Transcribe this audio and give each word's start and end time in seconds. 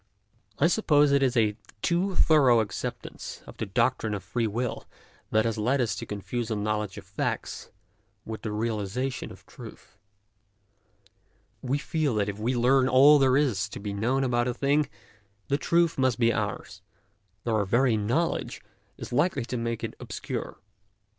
I 0.57 0.65
suppose 0.65 1.11
it 1.11 1.21
is 1.21 1.37
a 1.37 1.55
too 1.83 2.15
thorough 2.15 2.59
acceptance 2.59 3.43
of 3.45 3.57
the 3.57 3.67
doctrine 3.67 4.15
of 4.15 4.23
free 4.23 4.47
will 4.47 4.87
that 5.29 5.45
has 5.45 5.59
led 5.59 5.79
us 5.79 5.95
to 5.97 6.07
confuse 6.07 6.49
a 6.49 6.55
knowledge 6.55 6.97
of 6.97 7.05
facts 7.05 7.69
with 8.25 8.41
the 8.41 8.51
realization 8.51 9.31
of 9.31 9.45
truth. 9.45 9.99
We 11.61 11.77
feel 11.77 12.15
that 12.15 12.29
if 12.29 12.39
we 12.39 12.55
learn 12.55 12.89
all 12.89 13.19
that 13.19 13.25
there 13.25 13.37
is 13.37 13.69
to 13.69 13.79
be 13.79 13.93
known 13.93 14.23
about 14.23 14.47
a 14.47 14.55
thing, 14.55 14.89
the 15.49 15.59
truth 15.59 15.99
must 15.99 16.17
be 16.17 16.33
ours, 16.33 16.81
though 17.43 17.53
our 17.53 17.65
very 17.65 17.95
knowledge 17.95 18.59
is 18.97 19.13
likely 19.13 19.45
to 19.45 19.55
make 19.55 19.83
it 19.83 19.93
obscure. 19.99 20.57